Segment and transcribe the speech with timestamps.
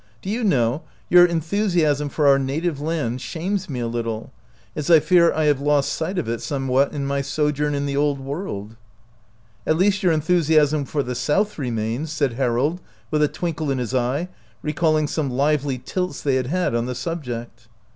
[0.23, 0.81] "Do you know,
[1.11, 4.33] your enthusiasm for our native land shames me a little,
[4.75, 7.95] as I fear I have lost sight of it somewhat in my sojourn in the
[7.95, 8.77] Old World."
[9.67, 13.93] "At least your enthusiasm for the South remains," said Harold, with a twinkle in his
[13.93, 14.27] eye,
[14.63, 17.67] recalling some lively tilts they had had on the subject.